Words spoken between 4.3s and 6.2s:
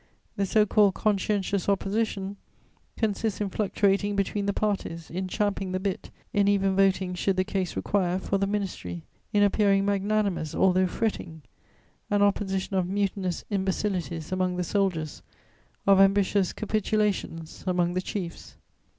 the parties, in champing the bit,